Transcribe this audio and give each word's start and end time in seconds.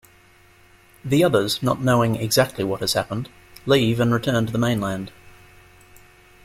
The 1.05 1.23
others, 1.23 1.61
not 1.61 1.79
knowing 1.83 2.15
exactly 2.15 2.63
what 2.63 2.79
has 2.79 2.93
happened, 2.93 3.29
leave 3.67 3.99
and 3.99 4.11
return 4.11 4.47
to 4.47 4.51
the 4.51 4.57
mainland. 4.57 5.11